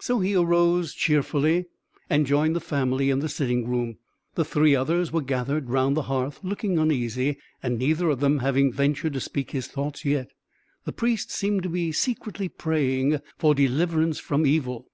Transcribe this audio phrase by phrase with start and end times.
[0.00, 1.66] So he arose cheerfully,
[2.08, 3.98] and joined the family in the sitting room.
[4.34, 8.72] The three others were gathered round the hearth looking uneasy, and neither of them having
[8.72, 10.30] ventured to speak his thoughts yet.
[10.86, 14.86] The Priest seemed to be secretly praying for deliverance from evil.